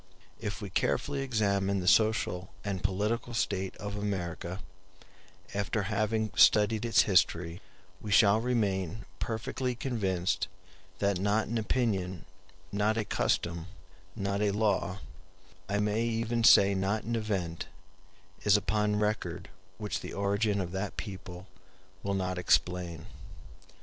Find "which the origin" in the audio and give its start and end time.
19.77-20.59